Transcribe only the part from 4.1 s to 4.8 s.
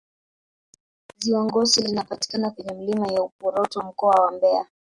wa Mbeya